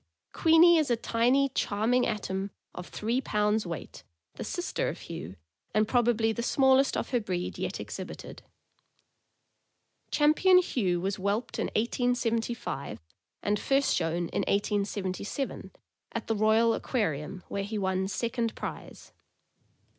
[0.33, 5.35] Queenie is a tiny, charming atom of three pounds weight, the sister of Hugh,
[5.75, 8.41] and probably the small est of her breed yet exhibited.
[10.09, 12.99] Champion Hugh was whelped in 1875,
[13.43, 15.69] and first shown in 1877,
[16.13, 19.13] at the Royal Aquarium, where he won second prize.